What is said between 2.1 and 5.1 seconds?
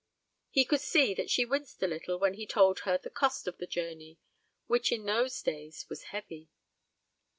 when he told her the cost of the journey, which in